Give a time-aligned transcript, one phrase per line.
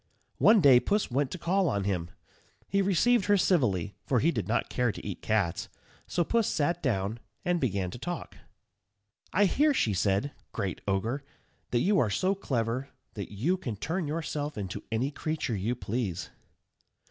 [0.39, 2.09] One day Puss went to call on him.
[2.67, 5.69] He received her civilly, for he did not care to eat cats,
[6.07, 8.35] so Puss sat down, and began to talk:
[9.31, 11.23] "I hear," she said, "great Ogre,
[11.69, 16.31] that you are so clever, that you can turn yourself into any creature you please."